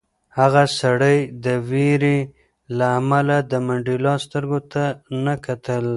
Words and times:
هغه 0.39 0.63
سړي 0.79 1.17
د 1.45 1.45
وېرې 1.69 2.17
له 2.77 2.85
امله 2.99 3.37
د 3.51 3.53
منډېلا 3.67 4.13
سترګو 4.25 4.59
ته 4.71 4.83
نه 5.25 5.33
کتل. 5.45 5.85